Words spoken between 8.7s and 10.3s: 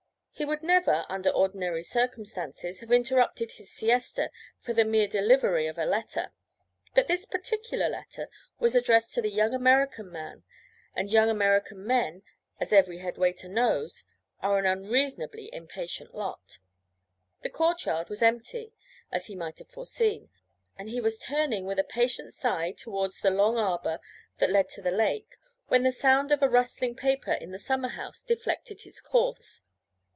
addressed to the young American